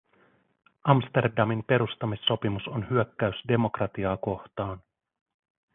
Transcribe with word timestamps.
Amsterdamin 0.83 1.63
perustamissopimus 1.63 2.67
on 2.67 2.89
hyökkäys 2.89 3.35
demokratiaa 3.47 4.17
kohtaan. 4.17 4.83